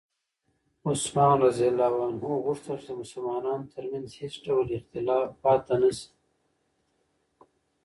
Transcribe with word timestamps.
عثمان 0.89 1.37
رض 1.43 1.59
غوښتل 2.45 2.75
چې 2.81 2.85
د 2.89 2.91
مسلمانانو 3.01 3.69
ترمنځ 3.73 4.07
هېڅ 4.21 4.33
ډول 4.45 4.65
اختلاف 4.77 5.25
پاتې 5.43 5.75
نه 5.81 5.89
شي. 5.97 6.07